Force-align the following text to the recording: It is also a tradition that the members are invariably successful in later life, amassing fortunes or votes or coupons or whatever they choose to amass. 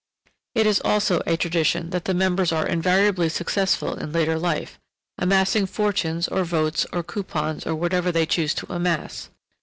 It 0.55 0.65
is 0.65 0.79
also 0.83 1.21
a 1.27 1.37
tradition 1.37 1.91
that 1.91 2.05
the 2.05 2.15
members 2.15 2.51
are 2.51 2.65
invariably 2.65 3.29
successful 3.29 3.93
in 3.93 4.11
later 4.11 4.39
life, 4.39 4.79
amassing 5.19 5.67
fortunes 5.67 6.27
or 6.27 6.43
votes 6.43 6.87
or 6.91 7.03
coupons 7.03 7.67
or 7.67 7.75
whatever 7.75 8.11
they 8.11 8.25
choose 8.25 8.55
to 8.55 8.73
amass. 8.73 9.29